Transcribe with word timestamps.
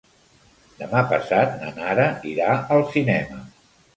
Demà 0.79 1.01
passat 1.11 1.53
na 1.59 1.69
Nara 1.77 2.07
irà 2.31 2.49
al 2.77 2.83
cinema. 2.95 3.41